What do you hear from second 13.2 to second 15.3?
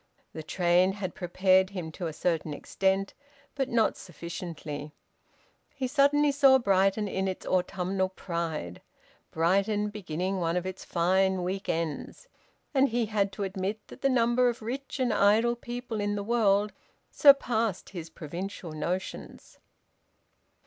to admit that the number of rich and